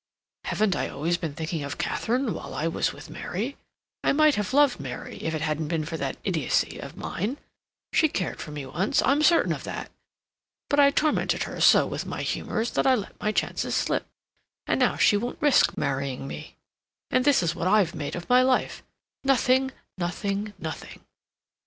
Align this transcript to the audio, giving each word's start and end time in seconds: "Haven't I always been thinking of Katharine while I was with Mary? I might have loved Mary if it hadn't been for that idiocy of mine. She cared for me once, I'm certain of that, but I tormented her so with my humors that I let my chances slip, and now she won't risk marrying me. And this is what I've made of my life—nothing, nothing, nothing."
"Haven't 0.45 0.75
I 0.75 0.89
always 0.89 1.15
been 1.17 1.35
thinking 1.35 1.63
of 1.63 1.77
Katharine 1.77 2.33
while 2.33 2.55
I 2.55 2.67
was 2.67 2.91
with 2.91 3.07
Mary? 3.07 3.55
I 4.03 4.13
might 4.13 4.33
have 4.33 4.51
loved 4.51 4.79
Mary 4.79 5.17
if 5.23 5.35
it 5.35 5.41
hadn't 5.41 5.67
been 5.67 5.85
for 5.85 5.95
that 5.95 6.17
idiocy 6.23 6.79
of 6.79 6.97
mine. 6.97 7.37
She 7.93 8.07
cared 8.09 8.39
for 8.41 8.49
me 8.49 8.65
once, 8.65 9.03
I'm 9.03 9.21
certain 9.21 9.53
of 9.53 9.63
that, 9.65 9.91
but 10.71 10.79
I 10.79 10.89
tormented 10.89 11.43
her 11.43 11.61
so 11.61 11.85
with 11.85 12.07
my 12.07 12.23
humors 12.23 12.71
that 12.71 12.87
I 12.87 12.95
let 12.95 13.21
my 13.21 13.31
chances 13.31 13.75
slip, 13.75 14.07
and 14.65 14.79
now 14.79 14.95
she 14.97 15.17
won't 15.17 15.39
risk 15.39 15.77
marrying 15.77 16.27
me. 16.27 16.55
And 17.11 17.23
this 17.23 17.43
is 17.43 17.53
what 17.53 17.67
I've 17.67 17.93
made 17.93 18.15
of 18.15 18.27
my 18.27 18.41
life—nothing, 18.41 19.71
nothing, 19.99 20.53
nothing." 20.57 21.01